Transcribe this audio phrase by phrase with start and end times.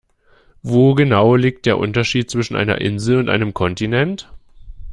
[0.63, 4.27] Wo genau liegt der Unterschied zwischen einer Insel und einem Kontinent?